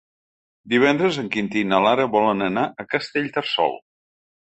Divendres 0.73 1.19
en 1.23 1.27
Quintí 1.35 1.61
i 1.65 1.67
na 1.73 1.81
Lara 1.87 2.05
volen 2.15 2.41
anar 2.45 2.63
a 2.69 2.87
Castellterçol. 2.95 3.77